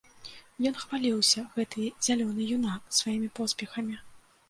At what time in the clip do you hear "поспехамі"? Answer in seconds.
3.41-4.05